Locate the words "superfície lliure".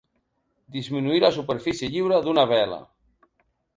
1.37-2.21